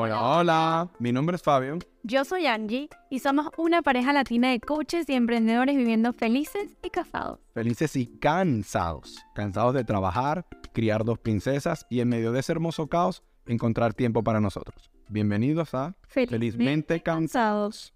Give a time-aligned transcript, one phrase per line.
[0.00, 0.88] Hola, hola.
[1.00, 1.80] Mi nombre es Fabio.
[2.04, 6.90] Yo soy Angie y somos una pareja latina de coaches y emprendedores viviendo felices y
[6.90, 7.40] casados.
[7.52, 9.18] Felices y cansados.
[9.34, 14.22] Cansados de trabajar, criar dos princesas y en medio de ese hermoso caos encontrar tiempo
[14.22, 14.88] para nosotros.
[15.08, 17.92] Bienvenidos a Felizmente, Cansados.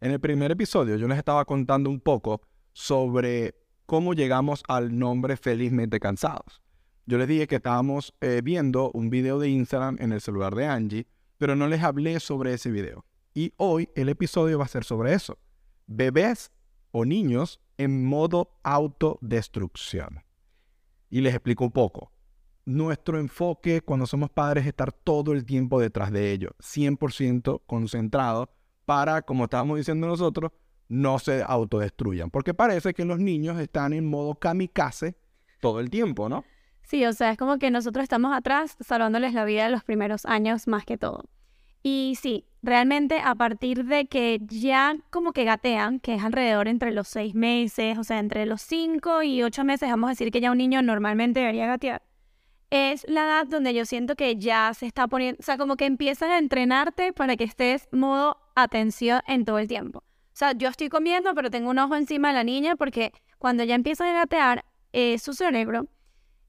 [0.00, 2.40] En el primer episodio yo les estaba contando un poco
[2.72, 6.63] sobre cómo llegamos al nombre Felizmente Cansados.
[7.06, 10.66] Yo les dije que estábamos eh, viendo un video de Instagram en el celular de
[10.66, 13.04] Angie, pero no les hablé sobre ese video.
[13.34, 15.38] Y hoy el episodio va a ser sobre eso.
[15.86, 16.50] Bebés
[16.92, 20.24] o niños en modo autodestrucción.
[21.10, 22.10] Y les explico un poco.
[22.64, 28.48] Nuestro enfoque cuando somos padres es estar todo el tiempo detrás de ellos, 100% concentrado
[28.86, 30.52] para, como estábamos diciendo nosotros,
[30.88, 32.30] no se autodestruyan.
[32.30, 35.16] Porque parece que los niños están en modo kamikaze
[35.60, 36.44] todo el tiempo, ¿no?
[36.84, 40.26] Sí, o sea, es como que nosotros estamos atrás salvándoles la vida de los primeros
[40.26, 41.24] años más que todo.
[41.82, 46.92] Y sí, realmente a partir de que ya como que gatean, que es alrededor entre
[46.92, 50.40] los seis meses, o sea, entre los cinco y ocho meses, vamos a decir que
[50.40, 52.02] ya un niño normalmente debería gatear,
[52.70, 55.84] es la edad donde yo siento que ya se está poniendo, o sea, como que
[55.84, 59.98] empiezan a entrenarte para que estés modo atención en todo el tiempo.
[59.98, 63.62] O sea, yo estoy comiendo, pero tengo un ojo encima de la niña porque cuando
[63.62, 65.86] ya empiezan a gatear, eh, su cerebro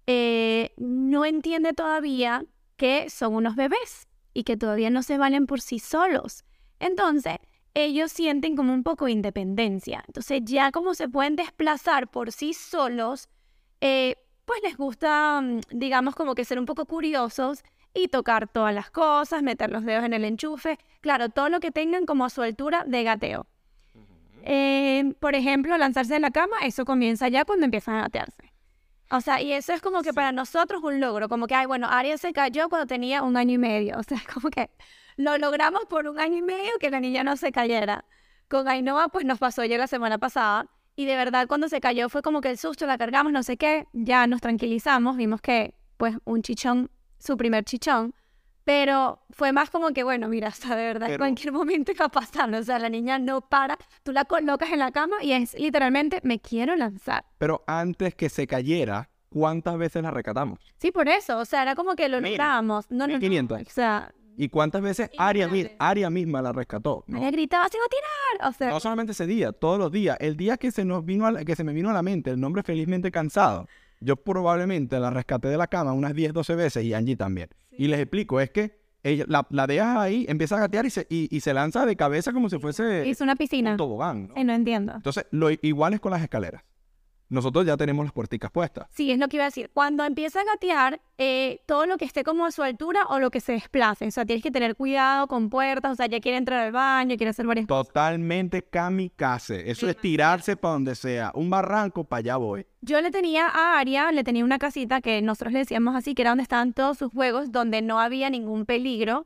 [0.07, 2.45] eh, no entiende todavía
[2.77, 6.43] que son unos bebés y que todavía no se valen por sí solos.
[6.79, 7.37] Entonces,
[7.73, 10.03] ellos sienten como un poco de independencia.
[10.07, 13.29] Entonces, ya como se pueden desplazar por sí solos,
[13.81, 18.73] eh, pues les gusta, mm, digamos, como que ser un poco curiosos y tocar todas
[18.73, 22.29] las cosas, meter los dedos en el enchufe, claro, todo lo que tengan como a
[22.29, 23.47] su altura de gateo.
[24.43, 28.54] Eh, por ejemplo, lanzarse de la cama, eso comienza ya cuando empiezan a gatearse.
[29.11, 31.87] O sea, y eso es como que para nosotros un logro, como que, ay, bueno,
[31.87, 34.69] Aria se cayó cuando tenía un año y medio, o sea, como que
[35.17, 38.05] lo logramos por un año y medio que la niña no se cayera.
[38.47, 42.09] Con Ainhoa, pues nos pasó ya la semana pasada, y de verdad cuando se cayó
[42.09, 45.73] fue como que el susto, la cargamos, no sé qué, ya nos tranquilizamos, vimos que,
[45.97, 46.89] pues, un chichón,
[47.19, 48.13] su primer chichón,
[48.65, 52.53] pero fue más como que, bueno, mira, hasta de verdad, en cualquier momento a pasar.
[52.53, 56.19] O sea, la niña no para, tú la colocas en la cama y es literalmente,
[56.23, 57.23] me quiero lanzar.
[57.37, 60.59] Pero antes que se cayera, ¿cuántas veces la recatamos?
[60.77, 61.37] Sí, por eso.
[61.37, 62.89] O sea, era como que lo lográbamos.
[62.91, 63.61] No, no, 500.
[63.61, 64.11] o sea...
[64.37, 65.49] ¿Y cuántas veces Aria,
[65.79, 67.05] Aria, misma la rescató?
[67.07, 67.21] ¿no?
[67.31, 68.49] gritaba, se va a tirar.
[68.49, 70.17] O sea, no solamente ese día, todos los días.
[70.19, 72.61] El día que se, nos vino que se me vino a la mente el nombre
[72.61, 73.69] Felizmente Cansado,
[73.99, 77.49] yo probablemente la rescaté de la cama unas 10, 12 veces y Angie también.
[77.71, 81.05] Y les explico, es que ella, la, la dejas ahí, empieza a gatear y se,
[81.09, 83.07] y, se lanza de cabeza como si fuese...
[83.09, 83.71] Es una piscina.
[83.71, 84.29] Un tobogán.
[84.35, 84.43] ¿no?
[84.43, 84.93] no entiendo.
[84.95, 86.63] Entonces, lo igual es con las escaleras
[87.29, 88.87] nosotros ya tenemos las puerticas puestas.
[88.91, 89.71] Sí, es lo que iba a decir.
[89.73, 93.31] Cuando empieza a gatear, eh, todo lo que esté como a su altura o lo
[93.31, 94.07] que se desplace.
[94.07, 95.93] O sea, tienes que tener cuidado con puertas.
[95.93, 97.87] O sea, ya quiere entrar al baño, quiere hacer varias cosas.
[97.87, 99.69] Totalmente kamikaze.
[99.69, 101.31] Eso es tirarse para donde sea.
[101.33, 102.65] Un barranco, para allá voy.
[102.81, 106.21] Yo le tenía a Aria, le tenía una casita que nosotros le decíamos así, que
[106.21, 109.25] era donde estaban todos sus juegos, donde no había ningún peligro.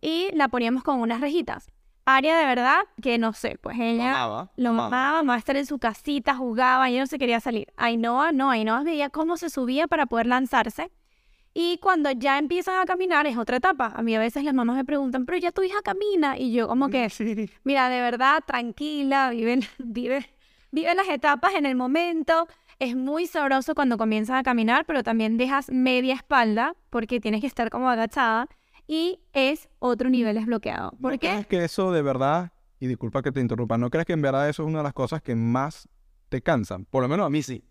[0.00, 1.70] Y la poníamos con unas rejitas.
[2.10, 5.78] Aria de verdad que no sé, pues ella lo amaba, va a estar en su
[5.78, 7.70] casita, jugaba, ella no se quería salir.
[7.76, 10.90] Ainhoa no, Ainhoa veía cómo se subía para poder lanzarse.
[11.52, 13.92] Y cuando ya empiezan a caminar es otra etapa.
[13.94, 16.38] A mí a veces las mamás me preguntan, pero ya tu hija camina.
[16.38, 17.10] Y yo como que,
[17.64, 20.30] mira, de verdad, tranquila, vive, vive,
[20.70, 22.48] vive las etapas en el momento.
[22.78, 27.48] Es muy sabroso cuando comienzan a caminar, pero también dejas media espalda porque tienes que
[27.48, 28.48] estar como agachada
[28.88, 30.92] y es otro nivel desbloqueado.
[31.00, 31.28] ¿Por ¿No qué?
[31.28, 34.48] crees que eso de verdad, y disculpa que te interrumpa, ¿no crees que en verdad
[34.48, 35.88] eso es una de las cosas que más
[36.30, 36.86] te cansan?
[36.86, 37.62] Por lo menos a mí sí.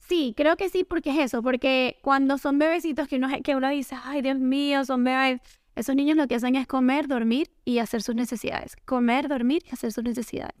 [0.00, 3.68] Sí, creo que sí, porque es eso, porque cuando son bebecitos que uno, que uno
[3.68, 5.40] dice, ay Dios mío, son bebés,
[5.76, 8.74] esos niños lo que hacen es comer, dormir y hacer sus necesidades.
[8.84, 10.54] Comer, dormir y hacer sus necesidades.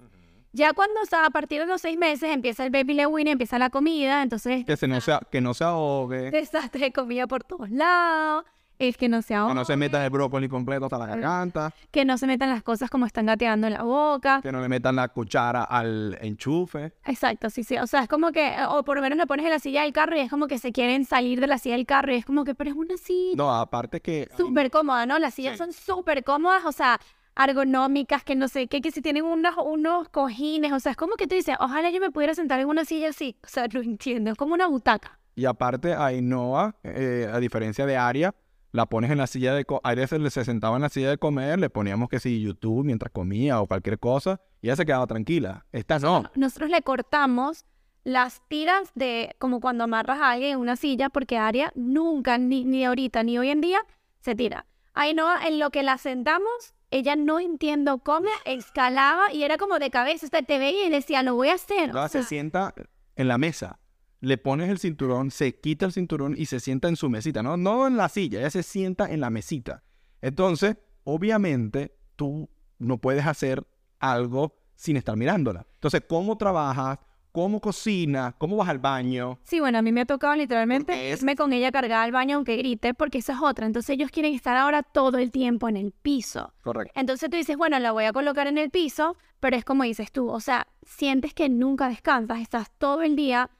[0.54, 3.58] Ya cuando o sea, a partir de los seis meses empieza el baby lewin, empieza
[3.58, 4.66] la comida, entonces...
[4.66, 6.30] Que, se no, sea, que no se ahogue.
[6.30, 8.44] Desastre de comida por todos lados
[8.88, 11.72] es que no se Que no se meta el brócoli completo hasta la garganta.
[11.90, 14.40] Que no se metan las cosas como están gateando en la boca.
[14.42, 16.92] Que no le metan la cuchara al enchufe.
[17.04, 17.76] Exacto, sí, sí.
[17.78, 19.92] O sea, es como que, o por lo menos lo pones en la silla del
[19.92, 22.24] carro y es como que se quieren salir de la silla del carro y es
[22.24, 23.36] como que, pero es una silla.
[23.36, 24.28] No, aparte que.
[24.36, 25.18] Súper cómoda, ¿no?
[25.18, 27.00] Las sillas son súper cómodas, o sea,
[27.36, 31.16] ergonómicas, que no sé qué, que si tienen unos, unos cojines, o sea, es como
[31.16, 33.36] que tú dices, ojalá yo me pudiera sentar en una silla así.
[33.44, 35.18] O sea, lo entiendo, es como una butaca.
[35.34, 38.34] Y aparte, Ainhoa, eh, a diferencia de Aria,
[38.72, 39.64] la pones en la silla de...
[39.82, 43.12] A veces se sentaba en la silla de comer, le poníamos que si YouTube mientras
[43.12, 45.66] comía o cualquier cosa, y ella se quedaba tranquila.
[45.72, 46.24] Esta no.
[46.34, 47.64] Nosotros le cortamos
[48.04, 52.64] las tiras de como cuando amarras a alguien en una silla, porque Aria nunca, ni,
[52.64, 53.80] ni ahorita, ni hoy en día,
[54.20, 54.66] se tira.
[54.94, 59.78] Ahí no, en lo que la sentamos, ella no entiendo cómo escalaba y era como
[59.78, 61.96] de cabeza, hasta te veía y decía, lo voy a hacer.
[61.96, 62.74] O se sea, sienta
[63.16, 63.78] en la mesa.
[64.22, 67.56] Le pones el cinturón, se quita el cinturón y se sienta en su mesita, ¿no?
[67.56, 69.82] No en la silla, ella se sienta en la mesita.
[70.20, 72.48] Entonces, obviamente, tú
[72.78, 73.66] no puedes hacer
[73.98, 75.66] algo sin estar mirándola.
[75.74, 77.00] Entonces, ¿cómo trabajas?
[77.32, 78.34] ¿Cómo cocinas?
[78.38, 79.40] ¿Cómo vas al baño?
[79.42, 82.56] Sí, bueno, a mí me ha tocado literalmente irme con ella cargada al baño aunque
[82.56, 83.66] grite, porque esa es otra.
[83.66, 86.52] Entonces ellos quieren estar ahora todo el tiempo en el piso.
[86.62, 86.92] Correcto.
[86.94, 90.12] Entonces tú dices, bueno, la voy a colocar en el piso, pero es como dices
[90.12, 93.50] tú, o sea, sientes que nunca descansas, estás todo el día,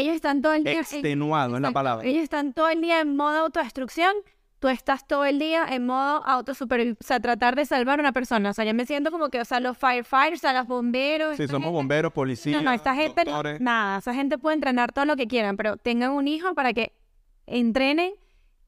[0.00, 0.72] ellos están todo el día...
[0.74, 2.06] en- Extenuado es la palabra.
[2.06, 4.12] Ellos están todo el día en modo autodestrucción,
[4.58, 8.12] tú estás todo el día en modo autosupervivencia, o sea, tratar de salvar a una
[8.12, 8.50] persona.
[8.50, 11.36] O sea, yo me siento como que, o sea, los firefighters, o sea, los bomberos...
[11.36, 13.60] Sí, somos gente- bomberos, policías, no, no, esta gente, no- doctores.
[13.60, 16.92] nada, esa gente puede entrenar todo lo que quieran, pero tengan un hijo para que
[17.46, 18.12] entrenen.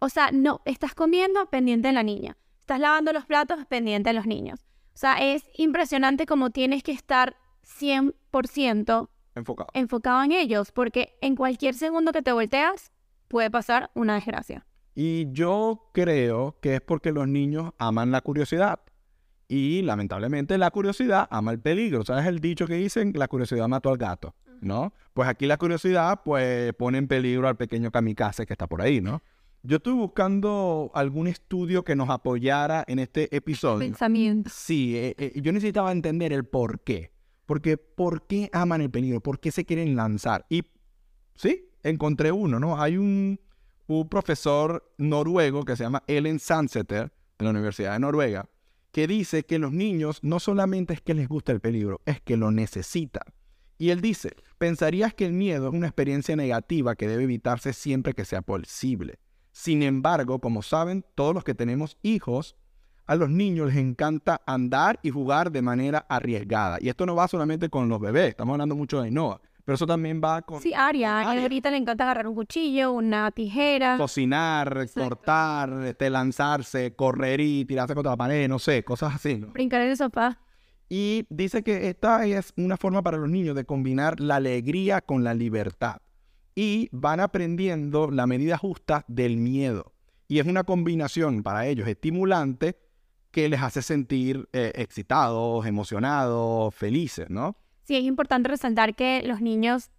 [0.01, 4.15] O sea, no, estás comiendo pendiente de la niña, estás lavando los platos pendiente de
[4.15, 4.61] los niños.
[4.95, 7.37] O sea, es impresionante como tienes que estar
[7.67, 9.09] 100%
[9.39, 9.69] Enfocado.
[9.75, 12.93] enfocado en ellos, porque en cualquier segundo que te volteas
[13.29, 14.67] puede pasar una desgracia.
[14.95, 18.81] Y yo creo que es porque los niños aman la curiosidad.
[19.47, 22.05] Y lamentablemente la curiosidad ama el peligro.
[22.05, 23.13] ¿Sabes el dicho que dicen?
[23.15, 24.93] La curiosidad mató al gato, ¿no?
[25.15, 29.01] Pues aquí la curiosidad pues pone en peligro al pequeño kamikaze que está por ahí,
[29.01, 29.23] ¿no?
[29.63, 33.81] Yo estuve buscando algún estudio que nos apoyara en este episodio.
[33.81, 34.51] Pensamiento.
[34.53, 37.13] Sí, eh, eh, yo necesitaba entender el por qué.
[37.49, 39.23] Porque ¿por qué aman el peligro?
[39.23, 40.45] ¿Por qué se quieren lanzar?
[40.51, 40.65] Y
[41.35, 42.79] sí, encontré uno, ¿no?
[42.79, 43.41] Hay un,
[43.87, 48.51] un profesor noruego que se llama Ellen Sanseter, de la Universidad de Noruega,
[48.93, 52.37] que dice que los niños no solamente es que les gusta el peligro, es que
[52.37, 53.23] lo necesitan.
[53.79, 58.13] Y él dice, pensarías que el miedo es una experiencia negativa que debe evitarse siempre
[58.13, 59.21] que sea posible.
[59.53, 62.57] Sin embargo, como saben, todos los que tenemos hijos,
[63.09, 66.79] a los niños les encanta andar y jugar de manera arriesgada.
[66.81, 69.87] Y esto no va solamente con los bebés, estamos hablando mucho de Ainhoa, pero eso
[69.87, 71.43] también va con Sí, Aria, a Aria.
[71.43, 73.97] ahorita le encanta agarrar un cuchillo, una tijera.
[73.99, 75.03] cocinar, Exacto.
[75.09, 79.37] cortar, este, lanzarse, correr y tirarse contra la pared, no sé, cosas así.
[79.39, 79.49] ¿no?
[79.49, 80.39] Brincar en el sofá.
[80.91, 85.23] Y dice que esta es una forma para los niños de combinar la alegría con
[85.25, 85.97] la libertad.
[86.55, 89.93] Y van aprendiendo la medida justa del miedo.
[90.29, 92.77] Y es una combinación para ellos estimulante
[93.31, 97.57] que les hace sentir eh, excitados, emocionados, felices, ¿no?
[97.85, 99.91] Sí, es importante resaltar que los niños,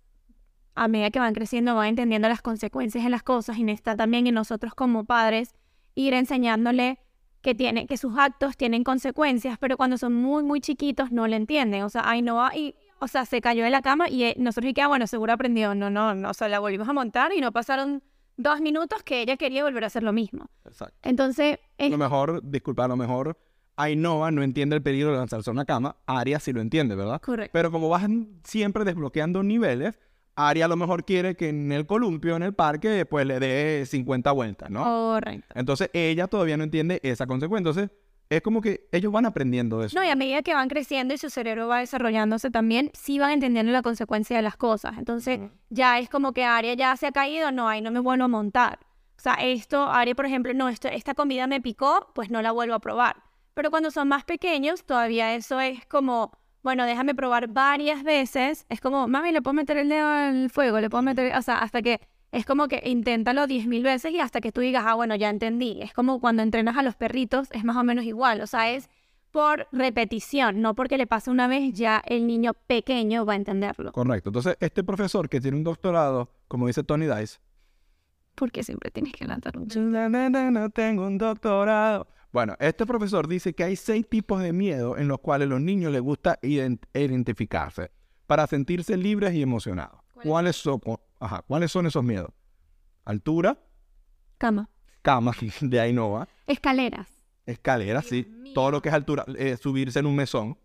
[0.75, 4.27] a medida que van creciendo, van entendiendo las consecuencias de las cosas y está también
[4.27, 5.55] en nosotros como padres
[5.95, 6.99] ir enseñándole
[7.41, 11.35] que, tiene, que sus actos tienen consecuencias, pero cuando son muy, muy chiquitos no lo
[11.35, 11.83] entienden.
[11.83, 14.71] O sea, ay, no y, o sea, se cayó de la cama y eh, nosotros
[14.71, 15.73] y que, ah, bueno, seguro aprendió.
[15.75, 18.03] No, no, no, o sea, la volvimos a montar y no pasaron
[18.39, 20.49] dos minutos que ella quería volver a hacer lo mismo.
[20.65, 20.97] Exacto.
[21.03, 23.37] Entonces, A es lo mejor, disculpa, a lo mejor
[23.75, 27.21] Ainhoa no entiende el peligro de lanzarse a una cama, Aria sí lo entiende, ¿verdad?
[27.21, 27.51] correcto.
[27.53, 28.05] Pero como vas
[28.43, 29.99] siempre desbloqueando niveles,
[30.35, 33.85] Aria a lo mejor quiere que en el columpio, en el parque, pues le dé
[33.85, 34.83] 50 vueltas, ¿no?
[34.83, 35.53] Correcto.
[35.53, 37.69] Entonces ella todavía no entiende esa consecuencia.
[37.69, 37.89] Entonces
[38.29, 39.97] es como que ellos van aprendiendo eso.
[39.97, 43.31] No, y a medida que van creciendo y su cerebro va desarrollándose también, sí van
[43.31, 44.97] entendiendo la consecuencia de las cosas.
[44.97, 45.49] Entonces, Ujú.
[45.69, 48.27] ya es como que Aria ya se ha caído, no, ahí no me vuelvo a
[48.27, 48.79] montar.
[49.17, 52.51] O sea, esto, Aria, por ejemplo, no, esto, esta comida me picó, pues no la
[52.51, 53.23] vuelvo a probar.
[53.55, 56.31] Pero cuando son más pequeños, todavía eso es como,
[56.61, 58.65] bueno, déjame probar varias veces.
[58.69, 61.57] Es como, mami, le puedo meter el dedo al fuego, le puedo meter, o sea,
[61.57, 61.99] hasta que
[62.31, 65.29] es como que inténtalo diez mil veces y hasta que tú digas, ah, bueno, ya
[65.29, 65.79] entendí.
[65.81, 68.41] Es como cuando entrenas a los perritos, es más o menos igual.
[68.41, 68.89] O sea, es
[69.31, 73.91] por repetición, no porque le pase una vez, ya el niño pequeño va a entenderlo.
[73.91, 74.29] Correcto.
[74.29, 77.39] Entonces este profesor que tiene un doctorado, como dice Tony Dice,
[78.35, 79.67] Porque siempre tienes que lanzar un
[80.51, 82.07] no tengo un doctorado.
[82.31, 85.61] Bueno, este profesor dice que hay seis tipos de miedo en los cuales a los
[85.61, 87.91] niños les gusta ident- identificarse
[88.27, 90.01] para sentirse libres y emocionados.
[90.23, 92.31] ¿Cuáles ¿Cuáles son, ajá, ¿cuáles son esos miedos?
[93.05, 93.57] Altura,
[94.37, 94.69] cama.
[95.01, 97.07] cama de Ainhoa, Escaleras.
[97.45, 98.53] escaleras, sí, mío.
[98.53, 100.57] todo lo que es altura, eh, subirse en un mesón,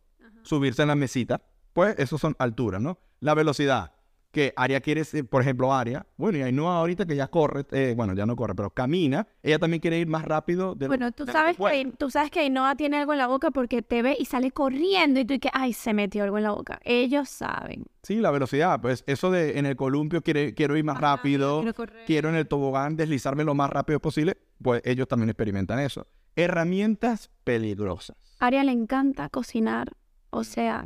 [0.42, 1.40] subirse en la mesita,
[1.72, 2.98] pues esos son alturas, ¿no?
[3.20, 3.92] La velocidad,
[4.34, 7.94] que Aria quiere, ser, por ejemplo, Aria, bueno, y Ainhoa ahorita que ya corre, eh,
[7.96, 10.74] bueno, ya no corre, pero camina, ella también quiere ir más rápido.
[10.74, 13.50] De Bueno, tú de sabes, que, tú sabes que Ainhoa tiene algo en la boca
[13.50, 16.44] porque te ve y sale corriendo y tú y que, ay, se metió algo en
[16.44, 16.80] la boca.
[16.84, 17.84] Ellos saben.
[18.02, 21.62] Sí, la velocidad, pues eso de en el columpio quiere, quiero ir más Ajá, rápido,
[21.62, 26.06] quiero quiero en el tobogán deslizarme lo más rápido posible, pues ellos también experimentan eso.
[26.36, 28.16] Herramientas peligrosas.
[28.40, 29.92] A Aria le encanta cocinar.
[30.30, 30.84] O sea,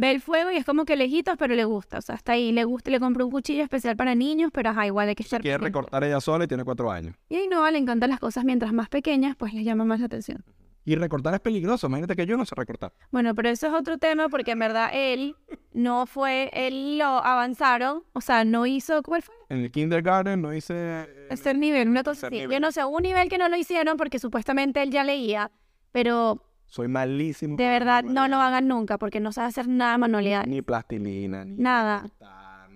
[0.00, 1.98] ve el fuego y es como que lejitos, pero le gusta.
[1.98, 4.86] O sea, hasta ahí le gusta, le compró un cuchillo especial para niños, pero ajá,
[4.86, 7.14] igual hay que estar Quiere recortar ella sola y tiene cuatro años.
[7.28, 10.06] Y a Ainhoa le encantan las cosas mientras más pequeñas, pues les llama más la
[10.06, 10.42] atención.
[10.86, 11.86] Y recortar es peligroso.
[11.86, 12.94] Imagínate que yo no sé recortar.
[13.10, 15.36] Bueno, pero eso es otro tema porque en verdad él
[15.74, 19.34] no fue, él lo avanzaron, o sea, no hizo, ¿cuál fue?
[19.50, 21.06] En el kindergarten no hice...
[21.28, 22.36] Tercer nivel, una cosa así.
[22.36, 22.50] nivel.
[22.52, 25.50] Yo no sé, un nivel que no lo hicieron porque supuestamente él ya leía,
[25.92, 27.56] pero Soy malísimo.
[27.56, 30.46] de verdad no lo hagan nunca porque no sabe hacer nada de manualidad.
[30.46, 31.56] Ni plastilina, ni...
[31.56, 32.08] Nada.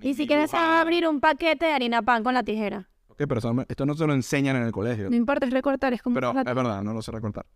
[0.01, 0.81] ni Y si quieres dibujar.
[0.81, 2.89] abrir un paquete de harina pan con la tijera.
[3.07, 5.09] Ok, pero eso esto no se lo enseñan en el colegio.
[5.09, 6.15] No importa, es recortar, es como...
[6.15, 7.47] Pero es verdad, no lo sé recortar.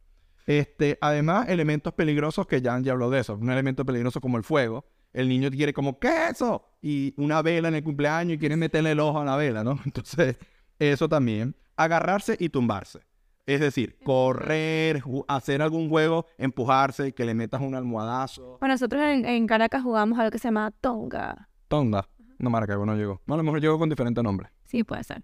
[0.47, 3.35] Este, además, elementos peligrosos que ya, ya habló de eso.
[3.35, 4.87] Un elemento peligroso como el fuego.
[5.13, 6.65] El niño quiere como, ¿qué es eso?
[6.81, 9.79] Y una vela en el cumpleaños y quiere meterle el ojo a la vela, ¿no?
[9.85, 10.39] Entonces,
[10.79, 11.57] eso también.
[11.77, 13.01] Agarrarse y tumbarse.
[13.49, 18.59] Es decir, correr, hacer algún juego, empujarse, que le metas un almohadazo.
[18.61, 21.49] Bueno, nosotros en, en Caracas jugamos algo que se llama tonga.
[21.69, 22.07] Tonda.
[22.39, 23.23] No, Maracaibo no llegó.
[23.27, 24.51] No, a lo mejor llegó con diferentes nombres.
[24.67, 25.23] Sí, puede ser.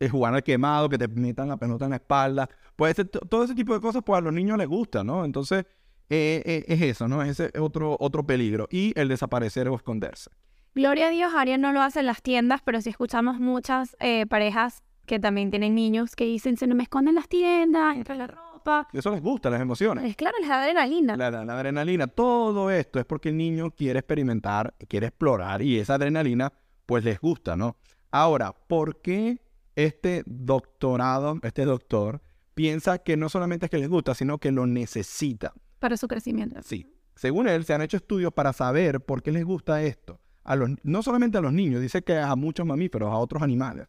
[0.00, 2.48] es jugar al quemado, que te metan la pelota en la espalda.
[2.76, 5.24] Puede ser to- todo ese tipo de cosas, pues a los niños les gusta, ¿no?
[5.24, 5.64] Entonces,
[6.08, 7.22] eh, eh, es eso, ¿no?
[7.22, 8.66] Es ese otro, otro peligro.
[8.70, 10.30] Y el desaparecer o esconderse.
[10.74, 14.26] Gloria a Dios, Aria no lo hace en las tiendas, pero sí escuchamos muchas eh,
[14.26, 18.26] parejas que también tienen niños que dicen, se no me esconden las tiendas, entre la
[18.26, 18.88] ropa.
[18.92, 20.04] Eso les gusta, las emociones.
[20.04, 21.16] Es claro, da adrenalina.
[21.16, 25.78] La, la- la adrenalina, todo esto es porque el niño quiere experimentar, quiere explorar y
[25.78, 26.52] esa adrenalina
[26.84, 27.76] pues les gusta, ¿no?
[28.10, 29.40] Ahora, ¿por qué
[29.76, 32.22] este doctorado, este doctor,
[32.54, 35.52] piensa que no solamente es que les gusta, sino que lo necesita?
[35.78, 36.60] para su crecimiento.
[36.62, 36.90] Sí.
[37.14, 40.18] Según él, se han hecho estudios para saber por qué les gusta esto.
[40.42, 43.86] A los, no solamente a los niños, dice que a muchos mamíferos, a otros animales.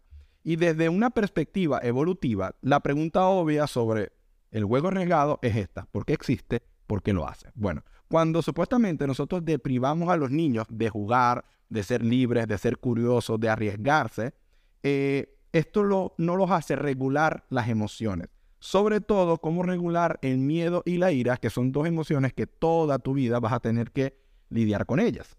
[0.48, 4.14] Y desde una perspectiva evolutiva, la pregunta obvia sobre
[4.50, 5.88] el juego arriesgado es esta.
[5.92, 6.64] ¿Por qué existe?
[6.88, 7.50] ¿Por qué lo hace?
[7.54, 12.78] Bueno, cuando supuestamente nosotros deprivamos a los niños de jugar, de ser libres, de ser
[12.78, 14.36] curiosos, de arriesgarse,
[14.84, 18.30] eh, esto lo- no los hace regular las emociones.
[18.60, 23.00] Sobre todo, cómo regular el miedo y la ira, que son dos emociones que toda
[23.00, 24.18] tu vida vas a tener que
[24.50, 25.36] lidiar con ellas.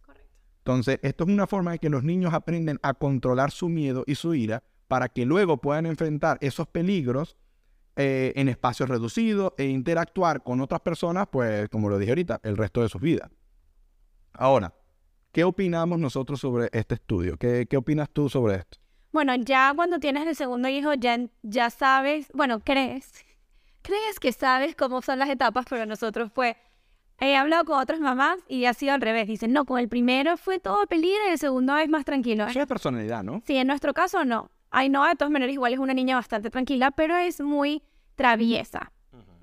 [0.59, 4.15] Entonces, esto es una forma de que los niños aprenden a controlar su miedo y
[4.15, 7.37] su ira para que luego puedan enfrentar esos peligros
[7.97, 12.57] eh, en espacios reducidos e interactuar con otras personas, pues, como lo dije ahorita, el
[12.57, 13.31] resto de sus vidas.
[14.33, 14.73] Ahora,
[15.33, 17.37] ¿qué opinamos nosotros sobre este estudio?
[17.37, 18.79] ¿Qué, qué opinas tú sobre esto?
[19.13, 23.13] Bueno, ya cuando tienes el segundo hijo, ya, ya sabes, bueno, crees,
[23.83, 26.57] crees que sabes cómo son las etapas, pero nosotros fue,
[27.19, 29.27] he hablado con otras mamás y ha sido al revés.
[29.27, 32.47] Dicen, no, con el primero fue todo peligro y el segundo es más tranquilo.
[32.47, 33.43] Eso es personalidad, ¿no?
[33.45, 34.51] Sí, en nuestro caso no.
[34.71, 37.83] Ay, no, de todas maneras, igual es una niña bastante tranquila, pero es muy
[38.15, 38.93] traviesa.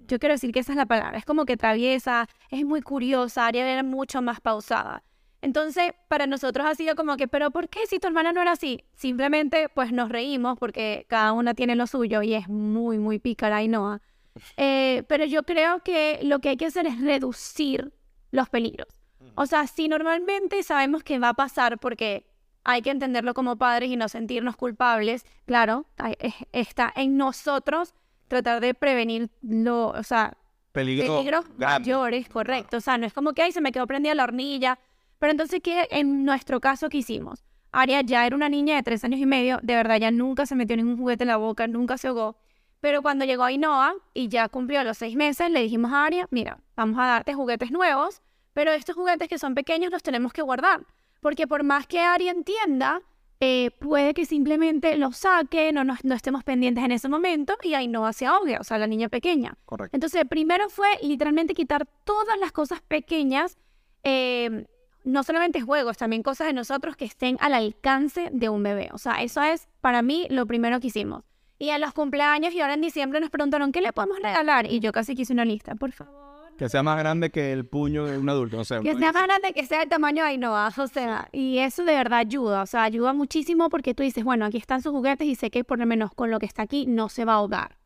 [0.08, 1.18] Yo quiero decir que esa es la palabra.
[1.18, 5.04] Es como que traviesa, es muy curiosa, Aria era mucho más pausada.
[5.42, 8.54] Entonces, para nosotros ha sido como que, pero ¿por qué si tu hermana no era
[8.54, 8.84] así?
[8.96, 13.66] Simplemente, pues nos reímos porque cada una tiene lo suyo y es muy, muy pícara
[13.68, 14.00] no.
[14.58, 17.94] Eh, pero yo creo que lo que hay que hacer es reducir
[18.32, 18.90] los peligros.
[19.36, 22.26] O sea, si normalmente sabemos que va a pasar porque
[22.66, 26.16] hay que entenderlo como padres y no sentirnos culpables, claro, hay-
[26.52, 27.94] está en nosotros
[28.28, 30.38] tratar de prevenir lo, o sea,
[30.74, 31.80] Peligro peligros grande.
[31.80, 32.78] mayores, correcto.
[32.78, 34.78] O sea, no es como que ahí se me quedó prendida la hornilla.
[35.20, 37.46] Pero entonces, ¿qué en nuestro caso qué hicimos?
[37.72, 40.56] Aria ya era una niña de tres años y medio, de verdad, ya nunca se
[40.56, 42.36] metió ningún juguete en la boca, nunca se ahogó.
[42.82, 46.60] Pero cuando llegó Ainhoa y ya cumplió los seis meses, le dijimos a Aria, mira,
[46.76, 48.22] vamos a darte juguetes nuevos,
[48.54, 50.82] pero estos juguetes que son pequeños los tenemos que guardar.
[51.26, 53.02] Porque por más que Aria entienda,
[53.40, 57.74] eh, puede que simplemente los saque, no, nos- no estemos pendientes en ese momento y
[57.74, 59.58] Ainhoa se ahogue, o sea, la niña pequeña.
[59.66, 59.98] Correcto.
[59.98, 63.58] Entonces, primero fue literalmente quitar todas las cosas pequeñas,
[64.04, 64.68] eh,
[65.04, 68.90] no solamente juegos, también cosas de nosotros que estén al alcance de un bebé.
[68.94, 71.24] O sea, eso es para mí lo primero que hicimos.
[71.58, 74.72] Y en los cumpleaños y ahora en diciembre nos preguntaron, ¿qué le podemos regalar?
[74.72, 76.25] Y yo casi quise una lista, por favor.
[76.58, 78.60] Que sea más grande que el puño de un adulto.
[78.60, 81.58] O sea, Que sea más grande, que sea el tamaño de Ainhoa, o sea, y
[81.60, 84.92] eso de verdad ayuda, o sea, ayuda muchísimo porque tú dices, bueno, aquí están sus
[84.92, 87.34] juguetes y sé que por lo menos con lo que está aquí no se va
[87.34, 87.78] a ahogar.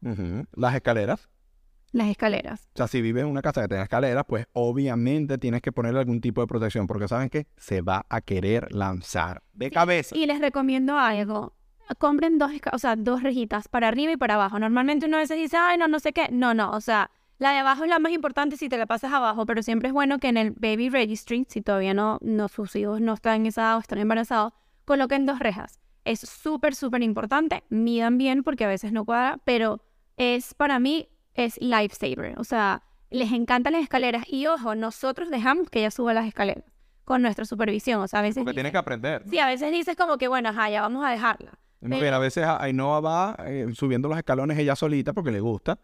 [0.55, 1.29] Las escaleras.
[1.91, 2.69] Las escaleras.
[2.73, 5.99] O sea, si vives en una casa que tenga escaleras, pues obviamente tienes que ponerle
[5.99, 10.15] algún tipo de protección, porque saben que se va a querer lanzar de cabeza.
[10.15, 11.55] Y les recomiendo algo.
[11.97, 14.59] Compren dos, o sea, dos rejitas para arriba y para abajo.
[14.59, 16.27] Normalmente uno a veces dice, ay, no, no sé qué.
[16.31, 17.09] No, no, o sea,
[17.39, 19.93] la de abajo es la más importante si te la pasas abajo, pero siempre es
[19.93, 23.45] bueno que en el baby registry, si todavía no, no sus hijos no están en
[23.45, 24.51] esa edad o están embarazados,
[24.83, 25.79] coloquen dos rejas.
[26.03, 27.63] Es súper, súper importante.
[27.69, 29.81] Midan bien porque a veces no cuadra, pero
[30.17, 32.37] es para mí, es lifesaver.
[32.37, 34.25] O sea, les encantan las escaleras.
[34.27, 36.65] Y ojo, nosotros dejamos que ella suba las escaleras.
[37.05, 38.01] con nuestra supervisión.
[38.01, 38.43] O sea, a veces...
[38.43, 39.23] Porque tienes que aprender.
[39.29, 41.57] Sí, a veces dices como que, bueno, ajá, ya vamos a dejarla.
[41.81, 45.79] Muy bien, a veces Ainhoa va eh, subiendo los escalones ella solita porque le gusta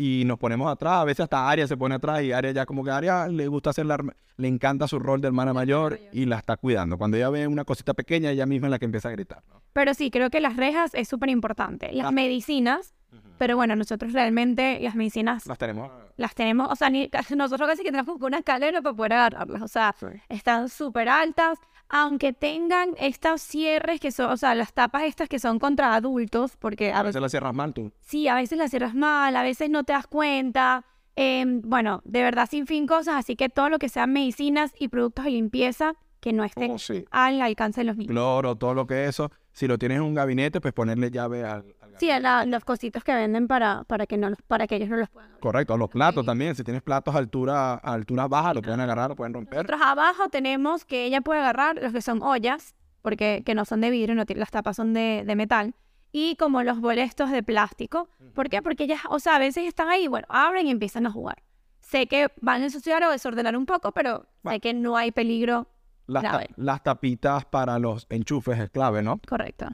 [0.00, 0.94] y nos ponemos atrás.
[0.94, 3.68] A veces hasta Aria se pone atrás y Aria ya como que Aria le gusta
[3.68, 4.02] hacer la,
[4.38, 6.96] le encanta su rol de hermana mayor y la está cuidando.
[6.96, 9.42] Cuando ella ve una cosita pequeña, ella misma es la que empieza a gritar.
[9.74, 11.92] Pero sí, creo que las rejas es súper importante.
[11.92, 12.94] Las medicinas,
[13.36, 15.46] pero bueno, nosotros realmente las medicinas...
[15.46, 15.90] Las tenemos.
[16.16, 16.90] Las tenemos, o sea,
[17.36, 19.60] nosotros casi que tenemos una escalera para poder agarrarlas.
[19.60, 19.94] O sea,
[20.30, 21.58] están súper altas
[21.90, 26.56] aunque tengan estos cierres que son, o sea, las tapas estas que son contra adultos,
[26.56, 27.92] porque a, veces las cierras mal tú.
[28.00, 30.84] Sí, a veces las cierras mal, a veces no te das cuenta.
[31.16, 34.88] Em, bueno, de verdad sin fin cosas, así que todo lo que sean medicinas y
[34.88, 36.76] productos de limpieza que no estén oh,
[37.10, 38.12] al alcance de los niños.
[38.12, 39.30] Cloro, todo lo que eso.
[39.52, 41.64] Si lo tienes en un gabinete, pues ponerle llave al,
[41.98, 42.08] Sí,
[42.46, 45.76] los cositos que venden para, para, que no, para que ellos no los puedan Correcto,
[45.76, 46.54] los platos también.
[46.54, 49.58] Si tienes platos a altura, altura baja, lo pueden agarrar, lo pueden romper.
[49.58, 53.82] Nosotros abajo tenemos que ella puede agarrar los que son ollas, porque que no son
[53.82, 55.74] de vidrio, no las tapas son de, de metal
[56.12, 58.08] y como los bolestos de plástico.
[58.34, 58.62] ¿Por qué?
[58.62, 61.42] Porque ellas, o sea, a veces están ahí, bueno, abren y empiezan a jugar.
[61.80, 65.68] Sé que van a ensuciar o desordenar un poco, pero sé que no hay peligro.
[66.10, 69.20] Las, las tapitas para los enchufes es clave, ¿no?
[69.28, 69.66] Correcto.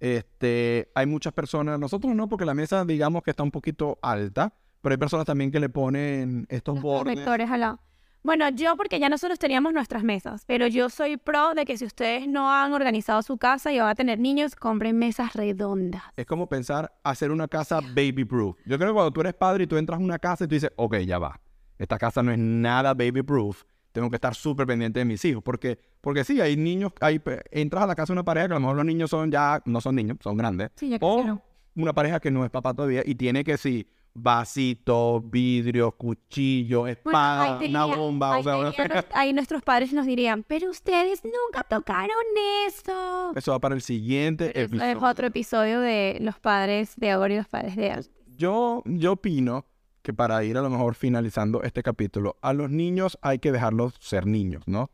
[0.00, 4.52] Este, hay muchas personas, nosotros no, porque la mesa digamos que está un poquito alta,
[4.80, 7.18] pero hay personas también que le ponen estos bordes.
[8.22, 11.84] Bueno, yo porque ya nosotros teníamos nuestras mesas, pero yo soy pro de que si
[11.84, 16.02] ustedes no han organizado su casa y van a tener niños, compren mesas redondas.
[16.16, 18.56] Es como pensar hacer una casa baby proof.
[18.64, 20.54] Yo creo que cuando tú eres padre y tú entras a una casa y tú
[20.54, 21.38] dices, ok, ya va,
[21.78, 25.42] esta casa no es nada baby proof, tengo que estar súper pendiente de mis hijos.
[25.42, 27.22] Porque, porque sí, hay niños, hay,
[27.52, 29.62] entras a la casa de una pareja que a lo mejor los niños son ya,
[29.64, 30.72] no son niños, son grandes.
[30.74, 31.40] Sí, o
[31.76, 37.60] una pareja que no es papá todavía y tiene que sí, vasito, vidrio, cuchillo, espada,
[37.60, 38.40] una bomba.
[39.14, 42.10] Ahí, nuestros padres nos dirían, pero ustedes nunca tocaron
[42.66, 43.32] eso.
[43.36, 44.90] Eso va para el siguiente episodio.
[44.90, 48.10] Es otro episodio de los padres de ahora y los padres de antes.
[48.36, 49.66] Yo, yo opino
[50.04, 53.94] que para ir a lo mejor finalizando este capítulo, a los niños hay que dejarlos
[54.00, 54.90] ser niños, ¿no?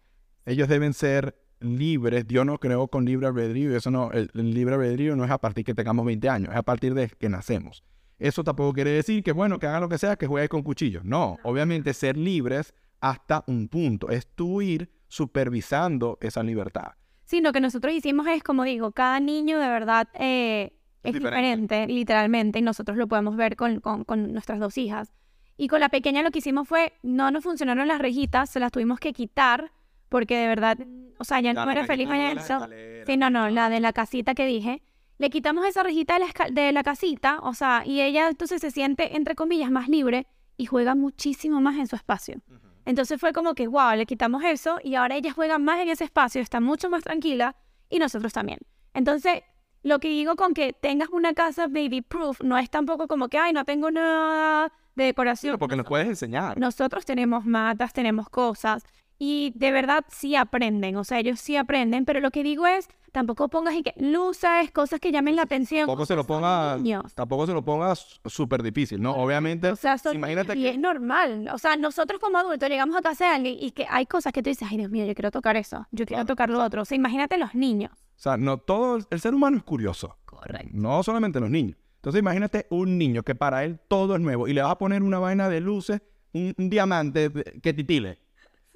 [0.47, 2.29] Ellos deben ser libres.
[2.29, 5.65] Dios no creó con libre albedrío eso no, el, libre albedrío no es a partir
[5.65, 7.83] que tengamos 20 años, es a partir de que nacemos.
[8.21, 11.05] Eso tampoco quiere decir que, bueno, que hagan lo que sea, que jueguen con cuchillos.
[11.05, 14.11] No, obviamente ser libres hasta un punto.
[14.11, 16.93] Es tú ir supervisando esa libertad.
[17.25, 21.87] Sí, lo que nosotros hicimos es, como digo, cada niño de verdad eh, es diferente.
[21.87, 25.13] literalmente, y nosotros lo podemos ver con, con, nuestras dos hijas.
[25.57, 28.73] Y con la pequeña lo que hicimos fue, no nos funcionaron las rejitas, se las
[28.73, 29.73] tuvimos que quitar,
[30.09, 30.79] porque de verdad,
[31.19, 32.67] o sea, ya no, era feliz en eso.
[33.07, 34.83] Sí, no, no, la de la casita que dije.
[35.19, 38.71] Le quitamos esa rejita de la, de la casita, o sea, y ella entonces se
[38.71, 42.41] siente, entre comillas, más libre y juega muchísimo más en su espacio.
[42.85, 46.05] Entonces fue como que, wow, le quitamos eso y ahora ella juega más en ese
[46.05, 47.55] espacio, está mucho más tranquila
[47.89, 48.59] y nosotros también.
[48.95, 49.43] Entonces,
[49.83, 53.39] lo que digo con que tengas una casa baby proof no es tampoco como que,
[53.39, 55.59] ay, no tengo nada de decoración.
[55.59, 56.59] porque nos puedes enseñar.
[56.59, 58.85] Nosotros tenemos matas, tenemos cosas
[59.19, 62.89] y de verdad sí aprenden, o sea, ellos sí aprenden, pero lo que digo es,
[63.13, 65.87] tampoco pongas y que luces, cosas que llamen la atención.
[65.87, 66.81] Tampoco se lo pongas,
[67.15, 69.15] tampoco se lo pongas súper difícil, ¿no?
[69.15, 73.27] Obviamente, o sea, imagínate y es normal, o sea, nosotros como adultos llegamos a casa
[73.27, 75.57] de alguien y que hay cosas que tú dices, ay Dios mío, yo quiero tocar
[75.57, 77.93] eso, yo quiero tocar lo otro, o sea, imagínate los niños.
[78.21, 80.19] O sea, no todo, el ser humano es curioso.
[80.27, 80.69] Correcto.
[80.75, 81.79] No solamente los niños.
[81.97, 85.03] Entonces imagínate un niño que para él todo es nuevo y le vas a poner
[85.03, 86.03] una vaina de luces,
[86.35, 88.19] un, diamante que titile.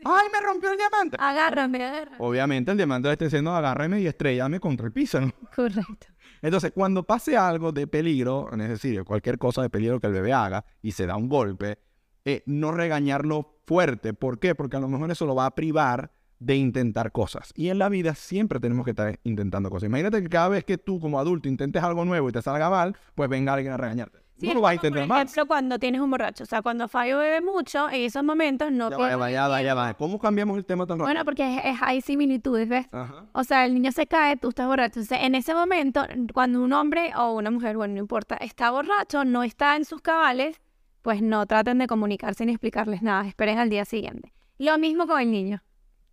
[0.03, 1.19] ¡Ay, me rompió el diamante!
[1.21, 2.17] Agárrame, agárrame.
[2.21, 5.21] Obviamente el diamante le está diciendo agárrame y estrellame contra el piso.
[5.55, 6.07] Correcto.
[6.41, 10.33] Entonces, cuando pase algo de peligro, es decir, cualquier cosa de peligro que el bebé
[10.33, 11.79] haga y se da un golpe,
[12.25, 14.15] eh, no regañarlo fuerte.
[14.15, 14.55] ¿Por qué?
[14.55, 16.13] Porque a lo mejor eso lo va a privar
[16.45, 17.53] de intentar cosas.
[17.55, 19.89] Y en la vida siempre tenemos que estar intentando cosas.
[19.89, 22.97] Imagínate que cada vez que tú como adulto intentes algo nuevo y te salga mal,
[23.15, 24.19] pues venga alguien a regañarte.
[24.37, 26.43] Sí, no lo vas a intentar por ejemplo, cuando tienes un borracho.
[26.43, 28.91] O sea, cuando Fallo bebe mucho, en esos momentos no...
[28.91, 29.95] Ya vaya, vaya, vaya.
[29.95, 31.07] ¿Cómo cambiamos el tema tan rápido?
[31.07, 32.87] Bueno, porque es, hay similitudes, ¿ves?
[33.33, 35.01] O sea, el niño se cae, tú estás borracho.
[35.01, 36.05] Entonces, en ese momento,
[36.35, 40.01] cuando un hombre o una mujer, bueno, no importa, está borracho, no está en sus
[40.01, 40.61] cabales,
[41.01, 43.27] pues no traten de comunicarse ni explicarles nada.
[43.29, 44.35] Esperen al día siguiente.
[44.59, 45.63] Lo mismo con el niño.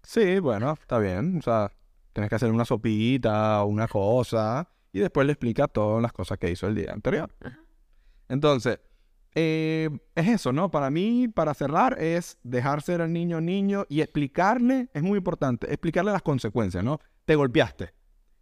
[0.04, 1.38] Sí, bueno, está bien.
[1.38, 1.72] O sea,
[2.14, 6.38] tienes que hacer una sopita o una cosa y después le explica todas las cosas
[6.38, 7.34] que hizo el día anterior.
[8.28, 8.80] Entonces,
[9.34, 10.70] eh, es eso, ¿no?
[10.72, 15.68] Para mí, para cerrar, es dejar ser al niño niño y explicarle, es muy importante,
[15.68, 17.00] explicarle las consecuencias, ¿no?
[17.26, 17.94] Te golpeaste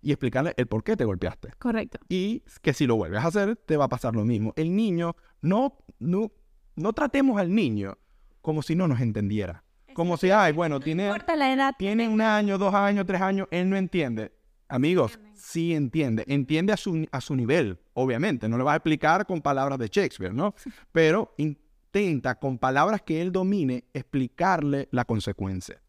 [0.01, 1.51] y explicarle el por qué te golpeaste.
[1.59, 1.99] Correcto.
[2.07, 4.53] Y que si lo vuelves a hacer, te va a pasar lo mismo.
[4.55, 6.31] El niño, no, no,
[6.75, 7.97] no tratemos al niño
[8.41, 9.63] como si no nos entendiera
[9.99, 11.75] Como si, ay, bueno, tiene, importa la edad.
[11.77, 14.31] tiene un año, dos años, tres años, él no entiende.
[14.69, 16.23] Amigos, sí entiende.
[16.25, 18.47] Entiende a su, a su nivel, obviamente.
[18.47, 20.55] No le vas a explicar con palabras de Shakespeare, ¿no?
[20.93, 25.81] Pero intenta, con palabras que él domine, explicarle la consecuencia.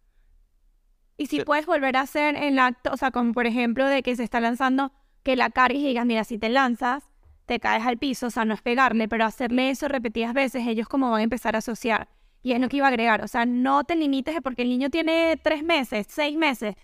[1.16, 4.16] Y si puedes volver a hacer el acto, o sea, como por ejemplo de que
[4.16, 4.90] se está lanzando,
[5.22, 7.04] que la cargues y digas, mira, si te lanzas,
[7.46, 10.88] te caes al piso, o sea, no es pegarle, pero hacerle eso repetidas veces, ellos
[10.88, 12.08] como van a empezar a asociar.
[12.42, 14.68] Y es lo que iba a agregar, o sea, no te limites de porque el
[14.68, 16.74] niño tiene tres meses, seis meses.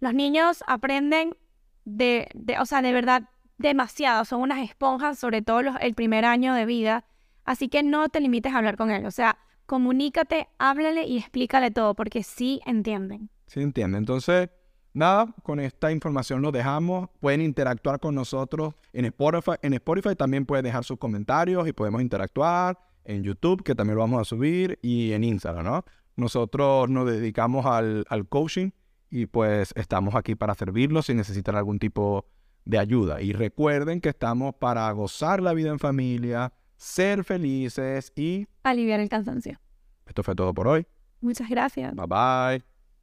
[0.00, 1.36] Los niños aprenden
[1.84, 6.24] de, de o sea, de verdad demasiado, son unas esponjas, sobre todo los, el primer
[6.24, 7.04] año de vida.
[7.44, 11.70] Así que no te limites a hablar con él, o sea, comunícate, háblale y explícale
[11.70, 13.30] todo, porque sí entienden.
[13.46, 13.98] ¿Sí entiende?
[13.98, 14.50] Entonces,
[14.92, 17.08] nada, con esta información lo dejamos.
[17.20, 19.52] Pueden interactuar con nosotros en Spotify.
[19.62, 22.78] En Spotify también pueden dejar sus comentarios y podemos interactuar.
[23.10, 25.84] En YouTube, que también lo vamos a subir, y en Instagram, ¿no?
[26.16, 28.70] Nosotros nos dedicamos al, al coaching
[29.10, 32.26] y pues estamos aquí para servirlos si necesitan algún tipo
[32.64, 33.20] de ayuda.
[33.20, 38.46] Y recuerden que estamos para gozar la vida en familia, ser felices y...
[38.62, 39.58] Aliviar el cansancio.
[40.06, 40.86] Esto fue todo por hoy.
[41.20, 41.94] Muchas gracias.
[41.94, 42.79] Bye bye.